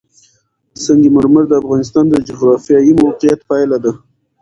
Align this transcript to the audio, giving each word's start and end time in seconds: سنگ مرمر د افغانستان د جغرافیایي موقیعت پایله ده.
سنگ 0.83 1.03
مرمر 1.15 1.43
د 1.49 1.53
افغانستان 1.61 2.05
د 2.09 2.15
جغرافیایي 2.27 2.91
موقیعت 3.01 3.39
پایله 3.49 3.77
ده. 3.83 3.91